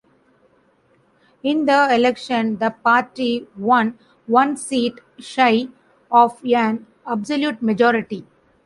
[1.43, 5.67] In the election the party won one seat shy
[6.09, 8.25] of an absolute majority.